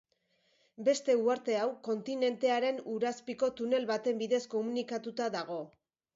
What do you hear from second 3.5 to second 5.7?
tunel baten bidez komunikatuta dago.